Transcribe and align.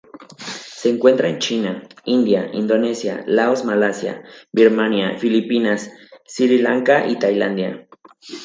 Se 0.39 0.89
encuentra 0.89 1.29
en 1.29 1.37
China, 1.37 1.87
India 2.05 2.49
Indonesia, 2.53 3.23
Laos 3.27 3.65
Malasia, 3.65 4.23
Birmania, 4.51 5.19
Filipinas, 5.19 5.91
Sri 6.25 6.57
Lanka 6.57 7.05
y 7.07 7.19
Tailandia. 7.19 7.87